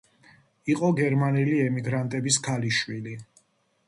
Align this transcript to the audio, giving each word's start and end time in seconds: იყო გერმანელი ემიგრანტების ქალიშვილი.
იყო 0.75 0.87
გერმანელი 0.99 1.59
ემიგრანტების 1.65 2.39
ქალიშვილი. 2.47 3.15